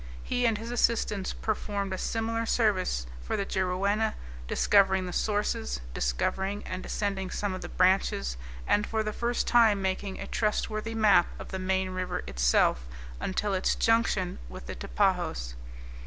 He 0.23 0.47
and 0.47 0.57
his 0.57 0.71
assistants 0.71 1.31
performed 1.31 1.93
a 1.93 1.97
similar 1.99 2.47
service 2.47 3.05
for 3.21 3.37
the 3.37 3.45
Juruena, 3.45 4.15
discovering 4.47 5.05
the 5.05 5.13
sources, 5.13 5.79
discovering 5.93 6.63
and 6.63 6.81
descending 6.81 7.29
some 7.29 7.53
of 7.53 7.61
the 7.61 7.69
branches, 7.69 8.35
and 8.65 8.87
for 8.87 9.03
the 9.03 9.13
first 9.13 9.45
time 9.45 9.79
making 9.79 10.19
a 10.19 10.25
trustworthy 10.25 10.95
map 10.95 11.27
of 11.37 11.49
the 11.49 11.59
main 11.59 11.91
river 11.91 12.23
itself, 12.25 12.87
until 13.19 13.53
its 13.53 13.75
junction 13.75 14.39
with 14.49 14.65
the 14.65 14.73
Tapajos. 14.73 15.53